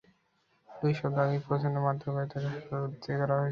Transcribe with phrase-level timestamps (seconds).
[0.69, 3.49] দুই সপ্তাহ আগেও প্রচণ্ড মারধর করায় তাঁকে হাসপাতালে ভর্তি করা হয়েছিল।